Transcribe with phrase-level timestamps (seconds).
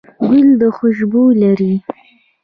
[0.27, 1.73] ګل خوشبو لري